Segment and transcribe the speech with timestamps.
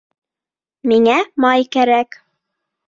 [0.93, 2.21] Миңә май кәрәк